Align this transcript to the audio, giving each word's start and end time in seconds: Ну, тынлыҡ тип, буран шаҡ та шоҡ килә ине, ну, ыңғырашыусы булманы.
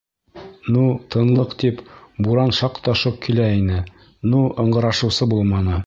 Ну, 0.75 0.85
тынлыҡ 1.15 1.53
тип, 1.63 1.83
буран 2.29 2.55
шаҡ 2.61 2.81
та 2.87 2.97
шоҡ 3.05 3.23
килә 3.29 3.51
ине, 3.61 3.87
ну, 4.33 4.45
ыңғырашыусы 4.65 5.33
булманы. 5.37 5.77